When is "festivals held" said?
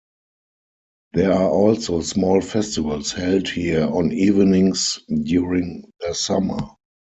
2.41-3.47